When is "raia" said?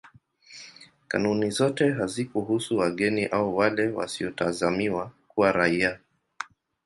5.51-5.99